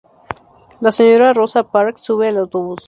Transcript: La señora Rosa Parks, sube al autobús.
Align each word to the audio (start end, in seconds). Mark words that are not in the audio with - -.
La 0.79 0.91
señora 0.91 1.31
Rosa 1.31 1.61
Parks, 1.69 2.01
sube 2.01 2.27
al 2.29 2.37
autobús. 2.37 2.79